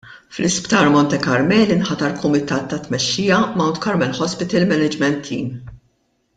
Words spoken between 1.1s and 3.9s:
Carmeli inħatar kumitat ta' tmexxija Mount